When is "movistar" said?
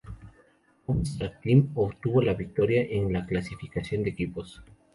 0.87-1.39